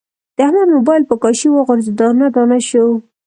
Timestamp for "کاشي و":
1.23-1.65